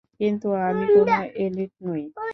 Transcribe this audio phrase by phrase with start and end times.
[0.19, 1.15] কিন্তু আমি কোনো
[1.37, 2.03] এলিট নই।